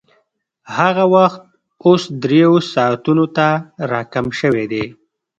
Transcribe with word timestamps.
هغه 0.77 1.03
وخت 1.15 1.41
اوس 1.85 2.03
درېیو 2.23 2.53
ساعتونو 2.73 3.25
ته 3.35 3.47
راکم 3.91 4.25
شوی 4.39 4.65
دی 4.71 4.83